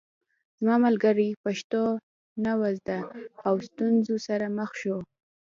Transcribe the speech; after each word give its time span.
زما 0.61 0.75
ملګري 0.85 1.29
پښتو 1.43 1.83
نه 2.43 2.53
وه 2.59 2.69
زده 2.77 2.99
او 3.47 3.53
ستونزو 3.67 4.15
سره 4.27 4.45
مخ 4.57 4.71
شو 4.81 4.97